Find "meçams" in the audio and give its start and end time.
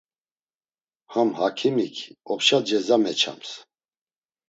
3.03-3.49